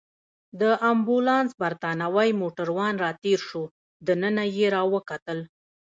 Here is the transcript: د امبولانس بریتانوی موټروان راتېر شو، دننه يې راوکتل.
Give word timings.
د 0.61 0.63
امبولانس 0.91 1.49
بریتانوی 1.61 2.29
موټروان 2.41 2.93
راتېر 3.05 3.39
شو، 3.49 3.63
دننه 4.07 4.43
يې 4.55 4.67
راوکتل. 4.75 5.39